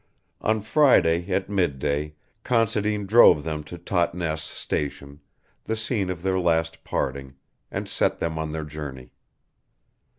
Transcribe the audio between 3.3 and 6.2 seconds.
them to Totnes station, the scene